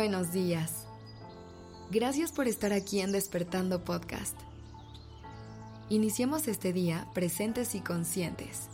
buenos 0.00 0.32
días. 0.32 0.86
Gracias 1.90 2.32
por 2.32 2.48
estar 2.48 2.72
aquí 2.72 3.00
en 3.00 3.12
Despertando 3.12 3.84
Podcast. 3.84 4.34
Iniciemos 5.90 6.48
este 6.48 6.72
día 6.72 7.06
presentes 7.12 7.74
y 7.74 7.80
conscientes. 7.80 8.70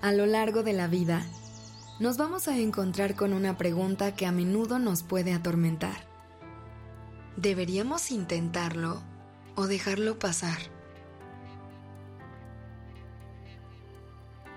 A 0.00 0.10
lo 0.12 0.24
largo 0.24 0.62
de 0.62 0.72
la 0.72 0.86
vida, 0.86 1.26
nos 2.00 2.16
vamos 2.16 2.48
a 2.48 2.56
encontrar 2.56 3.14
con 3.14 3.34
una 3.34 3.58
pregunta 3.58 4.14
que 4.14 4.24
a 4.24 4.32
menudo 4.32 4.78
nos 4.78 5.02
puede 5.02 5.34
atormentar. 5.34 6.08
¿Deberíamos 7.36 8.10
intentarlo 8.10 9.02
o 9.54 9.66
dejarlo 9.66 10.18
pasar? 10.18 10.75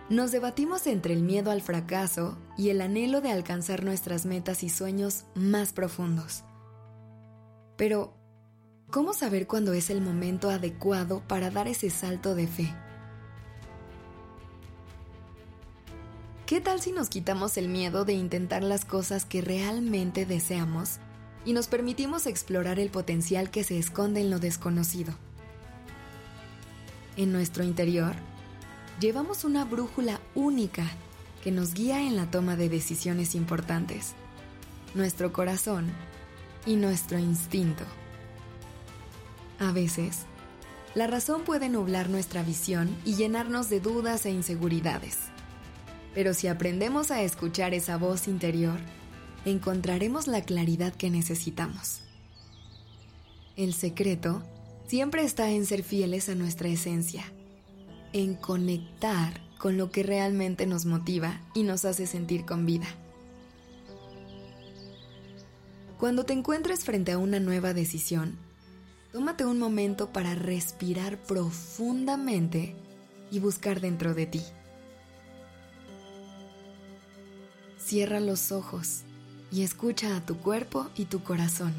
Nos 0.10 0.32
debatimos 0.32 0.88
entre 0.88 1.14
el 1.14 1.22
miedo 1.22 1.52
al 1.52 1.62
fracaso 1.62 2.36
y 2.58 2.70
el 2.70 2.82
anhelo 2.82 3.22
de 3.22 3.30
alcanzar 3.30 3.84
nuestras 3.84 4.26
metas 4.26 4.64
y 4.64 4.70
sueños 4.70 5.26
más 5.36 5.72
profundos. 5.72 6.44
Pero, 7.78 8.18
¿cómo 8.90 9.14
saber 9.14 9.46
cuándo 9.46 9.72
es 9.74 9.92
el 9.92 10.02
momento 10.02 10.50
adecuado 10.50 11.22
para 11.28 11.52
dar 11.52 11.68
ese 11.68 11.92
salto 11.92 12.34
de 12.34 12.48
fe? 12.48 12.74
¿Qué 16.48 16.60
tal 16.60 16.82
si 16.82 16.92
nos 16.92 17.10
quitamos 17.10 17.58
el 17.58 17.70
miedo 17.70 18.04
de 18.04 18.14
intentar 18.14 18.64
las 18.64 18.86
cosas 18.86 19.26
que 19.26 19.42
realmente 19.42 20.26
deseamos 20.26 20.98
y 21.46 21.54
nos 21.54 21.68
permitimos 21.68 22.26
explorar 22.26 22.80
el 22.80 22.90
potencial 22.90 23.52
que 23.52 23.64
se 23.64 23.78
esconde 23.78 24.22
en 24.22 24.32
lo 24.32 24.40
desconocido? 24.40 25.14
En 27.16 27.32
nuestro 27.32 27.64
interior, 27.64 28.16
llevamos 29.00 29.46
una 29.46 29.64
brújula 29.64 30.20
única 30.36 30.86
que 31.44 31.52
nos 31.52 31.74
guía 31.74 32.02
en 32.02 32.16
la 32.16 32.30
toma 32.30 32.56
de 32.56 32.68
decisiones 32.68 33.34
importantes, 33.34 34.14
nuestro 34.94 35.32
corazón 35.32 35.90
y 36.66 36.76
nuestro 36.76 37.18
instinto. 37.18 37.86
A 39.58 39.72
veces, 39.72 40.26
la 40.96 41.08
razón 41.08 41.44
puede 41.44 41.70
nublar 41.70 42.10
nuestra 42.10 42.44
visión 42.44 42.96
y 43.06 43.16
llenarnos 43.16 43.70
de 43.70 43.80
dudas 43.80 44.26
e 44.26 44.32
inseguridades. 44.32 45.18
Pero 46.14 46.34
si 46.34 46.48
aprendemos 46.48 47.12
a 47.12 47.22
escuchar 47.22 47.74
esa 47.74 47.98
voz 47.98 48.28
interior, 48.28 48.80
encontraremos 49.46 50.28
la 50.28 50.42
claridad 50.42 50.94
que 50.94 51.10
necesitamos. 51.10 52.02
El 53.56 53.74
secreto 53.74 54.44
siempre 54.88 55.24
está 55.24 55.52
en 55.52 55.66
ser 55.66 55.84
fieles 55.84 56.28
a 56.28 56.36
nuestra 56.36 56.68
esencia 56.68 57.32
en 58.14 58.36
conectar 58.36 59.42
con 59.60 59.78
lo 59.78 59.92
que 59.92 60.04
realmente 60.04 60.66
nos 60.66 60.86
motiva 60.86 61.42
y 61.54 61.64
nos 61.64 61.86
hace 61.86 62.08
sentir 62.08 62.46
con 62.46 62.66
vida. 62.66 62.88
Cuando 66.00 66.24
te 66.24 66.34
encuentres 66.34 66.86
frente 66.86 67.12
a 67.12 67.18
una 67.18 67.42
nueva 67.42 67.74
decisión, 67.74 68.38
tómate 69.12 69.46
un 69.46 69.60
momento 69.60 70.14
para 70.14 70.34
respirar 70.34 71.18
profundamente 71.18 72.76
y 73.32 73.40
buscar 73.40 73.82
dentro 73.82 74.14
de 74.14 74.26
ti. 74.26 74.42
Cierra 77.78 78.22
los 78.22 78.54
ojos 78.54 79.02
y 79.52 79.64
escucha 79.64 80.16
a 80.16 80.26
tu 80.26 80.38
cuerpo 80.38 80.90
y 80.96 81.06
tu 81.06 81.22
corazón. 81.22 81.74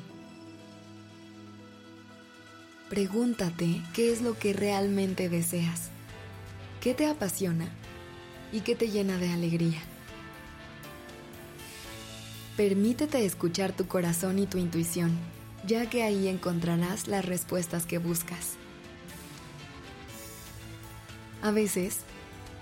Pregúntate 2.91 3.81
qué 3.95 4.12
es 4.12 4.20
lo 4.20 4.36
que 4.36 4.53
realmente 4.53 5.31
deseas 5.31 5.91
¿Qué 6.80 6.95
te 6.95 7.07
apasiona 7.07 7.68
y 8.52 8.61
qué 8.61 8.74
te 8.74 8.89
llena 8.89 9.18
de 9.18 9.30
alegría? 9.30 9.79
Permítete 12.57 13.23
escuchar 13.27 13.73
tu 13.73 13.86
corazón 13.86 14.39
y 14.39 14.46
tu 14.46 14.57
intuición, 14.57 15.14
ya 15.67 15.90
que 15.90 16.02
ahí 16.05 16.27
encontrarás 16.27 17.07
las 17.07 17.27
respuestas 17.27 17.85
que 17.85 17.98
buscas. 17.98 18.55
A 21.42 21.51
veces, 21.51 21.98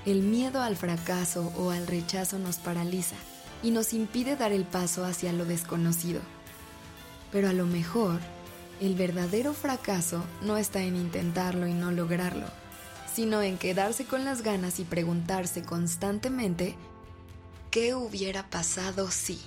el 0.04 0.22
miedo 0.22 0.62
al 0.62 0.74
fracaso 0.74 1.52
o 1.56 1.70
al 1.70 1.86
rechazo 1.86 2.40
nos 2.40 2.56
paraliza 2.56 3.16
y 3.62 3.70
nos 3.70 3.92
impide 3.92 4.34
dar 4.34 4.50
el 4.50 4.64
paso 4.64 5.04
hacia 5.04 5.32
lo 5.32 5.44
desconocido. 5.44 6.22
Pero 7.30 7.48
a 7.48 7.52
lo 7.52 7.66
mejor, 7.66 8.18
el 8.80 8.96
verdadero 8.96 9.52
fracaso 9.52 10.24
no 10.42 10.56
está 10.56 10.82
en 10.82 10.96
intentarlo 10.96 11.68
y 11.68 11.72
no 11.72 11.92
lograrlo, 11.92 12.46
sino 13.18 13.42
en 13.42 13.58
quedarse 13.58 14.04
con 14.04 14.24
las 14.24 14.42
ganas 14.42 14.78
y 14.78 14.84
preguntarse 14.84 15.64
constantemente 15.64 16.76
¿qué 17.72 17.96
hubiera 17.96 18.48
pasado 18.48 19.10
si? 19.10 19.40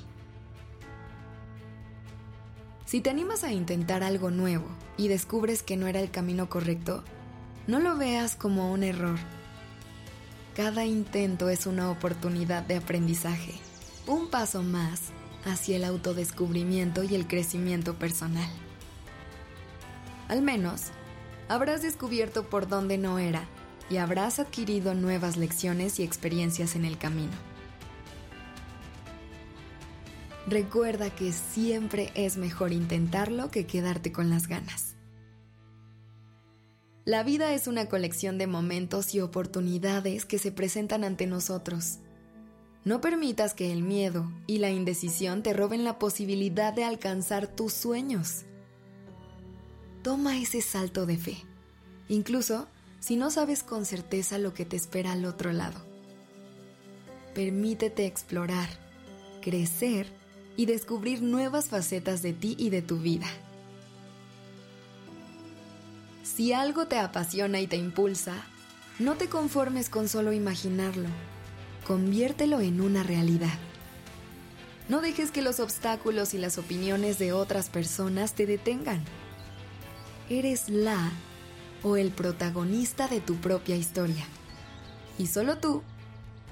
Si 2.86 3.00
te 3.00 3.10
animas 3.10 3.46
a 3.46 3.54
intentar 3.54 4.04
algo 4.04 4.30
nuevo 4.30 4.66
y 4.98 5.08
descubres 5.08 5.64
que 5.64 5.78
no 5.78 5.88
era 5.88 6.02
el 6.02 6.12
camino 6.12 6.50
correcto, 6.50 7.06
no 7.66 7.80
lo 7.80 7.96
veas 7.96 8.36
como 8.36 8.74
un 8.74 8.84
error. 8.84 9.18
Cada 10.54 10.84
intento 10.84 11.48
es 11.48 11.66
una 11.66 11.92
oportunidad 11.92 12.64
de 12.64 12.76
aprendizaje, 12.76 13.54
un 14.06 14.30
paso 14.30 14.64
más 14.64 15.14
hacia 15.46 15.78
el 15.78 15.86
autodescubrimiento 15.86 17.04
y 17.04 17.16
el 17.16 17.26
crecimiento 17.26 17.94
personal. 17.94 18.50
Al 20.28 20.42
menos, 20.42 20.88
habrás 21.48 21.82
descubierto 21.82 22.50
por 22.50 22.68
dónde 22.68 22.98
no 22.98 23.18
era 23.18 23.48
y 23.92 23.98
habrás 23.98 24.40
adquirido 24.40 24.94
nuevas 24.94 25.36
lecciones 25.36 26.00
y 26.00 26.04
experiencias 26.04 26.78
en 26.78 26.86
el 26.86 26.98
camino. 26.98 27.34
Recuerda 30.48 31.10
que 31.10 31.34
siempre 31.34 32.10
es 32.16 32.38
mejor 32.38 32.72
intentarlo 32.72 33.52
que 33.52 33.66
quedarte 33.66 34.14
con 34.14 34.30
las 34.30 34.48
ganas. 34.48 34.96
La 37.04 37.24
vida 37.24 37.54
es 37.54 37.68
una 37.68 37.90
colección 37.90 38.38
de 38.38 38.48
momentos 38.48 39.14
y 39.14 39.20
oportunidades 39.20 40.24
que 40.24 40.40
se 40.40 40.52
presentan 40.52 41.04
ante 41.04 41.28
nosotros. 41.28 42.00
No 42.86 43.02
permitas 43.02 43.54
que 43.54 43.74
el 43.74 43.84
miedo 43.84 44.32
y 44.48 44.60
la 44.60 44.70
indecisión 44.70 45.44
te 45.44 45.52
roben 45.52 45.84
la 45.84 46.00
posibilidad 46.00 46.74
de 46.74 46.86
alcanzar 46.86 47.48
tus 47.48 47.74
sueños. 47.74 48.46
Toma 50.02 50.38
ese 50.40 50.62
salto 50.62 51.06
de 51.06 51.18
fe. 51.18 51.38
Incluso 52.08 52.68
si 53.02 53.16
no 53.16 53.32
sabes 53.32 53.64
con 53.64 53.86
certeza 53.86 54.38
lo 54.38 54.54
que 54.54 54.64
te 54.64 54.78
espera 54.78 55.12
al 55.12 55.26
otro 55.26 55.52
lado. 55.52 55.82
Permítete 57.34 58.06
explorar, 58.06 58.70
crecer 59.42 60.08
y 60.56 60.68
descubrir 60.68 61.24
nuevas 61.24 61.66
facetas 61.66 62.22
de 62.22 62.34
ti 62.34 62.56
y 62.60 62.70
de 62.70 62.84
tu 62.84 63.00
vida. 63.00 63.26
Si 66.24 66.54
algo 66.54 66.86
te 66.86 66.98
apasiona 66.98 67.60
y 67.60 67.68
te 67.68 67.76
impulsa, 67.76 68.36
no 69.00 69.16
te 69.16 69.28
conformes 69.28 69.90
con 69.90 70.08
solo 70.08 70.32
imaginarlo, 70.32 71.10
conviértelo 71.88 72.62
en 72.62 72.82
una 72.82 73.02
realidad. 73.02 73.58
No 74.90 75.02
dejes 75.02 75.32
que 75.32 75.42
los 75.42 75.60
obstáculos 75.60 76.36
y 76.36 76.38
las 76.38 76.60
opiniones 76.60 77.18
de 77.18 77.34
otras 77.34 77.70
personas 77.70 78.34
te 78.34 78.46
detengan. 78.46 79.04
Eres 80.30 80.70
la 80.70 81.12
o 81.84 81.98
el 81.98 82.12
protagonista 82.12 83.08
de 83.08 83.22
tu 83.22 83.36
propia 83.36 83.76
historia. 83.76 84.26
Y 85.18 85.28
solo 85.28 85.58
tú 85.58 85.84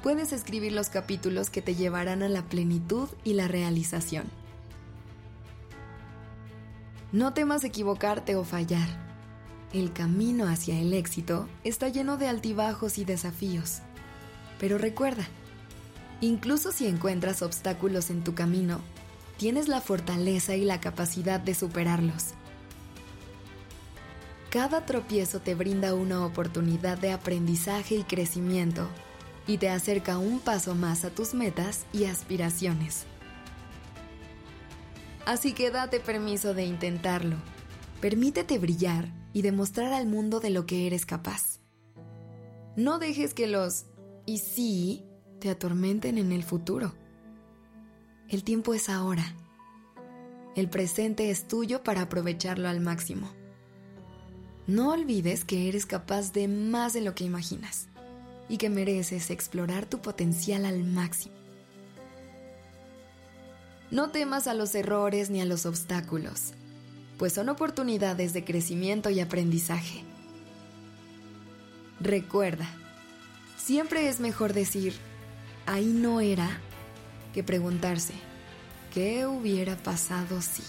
puedes 0.02 0.32
escribir 0.32 0.72
los 0.72 0.90
capítulos 0.90 1.50
que 1.50 1.62
te 1.62 1.76
llevarán 1.76 2.24
a 2.24 2.30
la 2.30 2.44
plenitud 2.44 3.10
y 3.24 3.34
la 3.34 3.48
realización. 3.48 4.26
No 7.12 7.34
temas 7.34 7.64
equivocarte 7.64 8.36
o 8.36 8.44
fallar. 8.44 8.88
El 9.74 9.94
camino 9.94 10.48
hacia 10.48 10.80
el 10.80 10.94
éxito 10.94 11.48
está 11.64 11.90
lleno 11.90 12.18
de 12.18 12.28
altibajos 12.28 12.98
y 12.98 13.06
desafíos. 13.06 13.80
Pero 14.60 14.78
recuerda, 14.78 15.28
incluso 16.22 16.72
si 16.72 16.88
encuentras 16.88 17.42
obstáculos 17.42 18.10
en 18.10 18.24
tu 18.24 18.36
camino, 18.36 18.82
tienes 19.38 19.68
la 19.68 19.82
fortaleza 19.82 20.56
y 20.56 20.66
la 20.66 20.82
capacidad 20.82 21.40
de 21.40 21.56
superarlos. 21.56 22.34
Cada 24.50 24.84
tropiezo 24.84 25.40
te 25.42 25.54
brinda 25.54 25.94
una 25.94 26.26
oportunidad 26.26 26.98
de 26.98 27.12
aprendizaje 27.12 27.96
y 27.96 28.04
crecimiento 28.04 28.88
y 29.46 29.60
te 29.60 29.70
acerca 29.70 30.18
un 30.18 30.40
paso 30.40 30.74
más 30.74 31.06
a 31.06 31.12
tus 31.12 31.36
metas 31.36 31.86
y 31.94 32.06
aspiraciones. 32.06 33.06
Así 35.28 35.54
que 35.54 35.70
date 35.70 36.00
permiso 36.00 36.56
de 36.56 36.66
intentarlo. 36.66 37.36
Permítete 38.02 38.58
brillar 38.58 39.14
y 39.34 39.44
demostrar 39.44 39.94
al 39.94 40.08
mundo 40.08 40.40
de 40.40 40.50
lo 40.50 40.66
que 40.66 40.88
eres 40.88 41.06
capaz. 41.06 41.60
No 42.76 42.98
dejes 42.98 43.36
que 43.36 43.46
los 43.46 43.86
y 44.26 44.40
sí 44.40 45.06
te 45.40 45.52
atormenten 45.52 46.18
en 46.18 46.32
el 46.32 46.44
futuro. 46.44 46.96
El 48.28 48.44
tiempo 48.44 48.74
es 48.74 48.90
ahora. 48.90 49.36
El 50.56 50.70
presente 50.70 51.30
es 51.30 51.48
tuyo 51.48 51.84
para 51.84 52.02
aprovecharlo 52.02 52.68
al 52.68 52.80
máximo. 52.80 53.39
No 54.70 54.92
olvides 54.92 55.46
que 55.46 55.68
eres 55.68 55.88
capaz 55.88 56.32
de 56.32 56.48
más 56.48 56.94
de 56.94 57.02
lo 57.02 57.16
que 57.16 57.24
imaginas 57.24 57.88
y 58.48 58.58
que 58.58 58.70
mereces 58.70 59.32
explorar 59.32 59.88
tu 59.88 60.00
potencial 60.00 60.64
al 60.64 60.84
máximo. 60.84 61.34
No 63.90 64.12
temas 64.12 64.46
a 64.46 64.54
los 64.54 64.76
errores 64.76 65.32
ni 65.32 65.42
a 65.42 65.46
los 65.46 65.66
obstáculos, 65.66 66.54
pues 67.18 67.34
son 67.34 67.50
oportunidades 67.50 68.32
de 68.32 68.46
crecimiento 68.46 69.10
y 69.10 69.22
aprendizaje. 69.22 70.04
Recuerda, 72.00 72.70
siempre 73.58 74.08
es 74.08 74.20
mejor 74.20 74.54
decir, 74.54 74.94
ahí 75.66 75.88
no 75.88 76.22
era, 76.22 76.48
que 77.34 77.44
preguntarse, 77.44 78.14
¿qué 78.94 79.26
hubiera 79.26 79.76
pasado 79.78 80.44
si? 80.44 80.62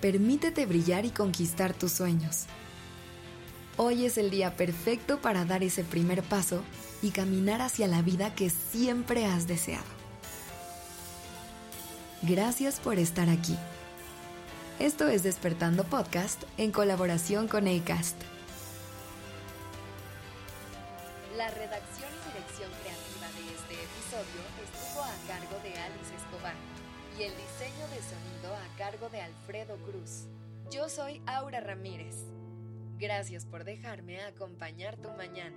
Permítete 0.00 0.66
brillar 0.66 1.04
y 1.04 1.10
conquistar 1.10 1.72
tus 1.72 1.92
sueños. 1.92 2.44
Hoy 3.78 4.04
es 4.04 4.18
el 4.18 4.30
día 4.30 4.56
perfecto 4.56 5.20
para 5.20 5.44
dar 5.44 5.62
ese 5.62 5.84
primer 5.84 6.22
paso 6.22 6.62
y 7.02 7.10
caminar 7.10 7.60
hacia 7.60 7.88
la 7.88 8.02
vida 8.02 8.34
que 8.34 8.50
siempre 8.50 9.26
has 9.26 9.46
deseado. 9.46 9.84
Gracias 12.22 12.80
por 12.80 12.98
estar 12.98 13.28
aquí. 13.28 13.56
Esto 14.78 15.08
es 15.08 15.22
Despertando 15.22 15.84
Podcast 15.84 16.42
en 16.58 16.72
colaboración 16.72 17.48
con 17.48 17.66
ACAST. 17.66 18.35
Y 27.18 27.22
el 27.22 27.32
diseño 27.34 27.86
de 27.88 28.02
sonido 28.02 28.54
a 28.54 28.76
cargo 28.76 29.08
de 29.08 29.22
Alfredo 29.22 29.76
Cruz. 29.86 30.26
Yo 30.70 30.88
soy 30.88 31.22
Aura 31.26 31.60
Ramírez. 31.60 32.26
Gracias 32.98 33.46
por 33.46 33.64
dejarme 33.64 34.20
acompañar 34.20 34.96
tu 34.96 35.08
mañana. 35.10 35.56